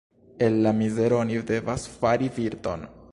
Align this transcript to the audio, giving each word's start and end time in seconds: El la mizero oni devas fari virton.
El 0.45 0.55
la 0.67 0.71
mizero 0.77 1.19
oni 1.25 1.37
devas 1.51 1.87
fari 2.01 2.33
virton. 2.39 2.89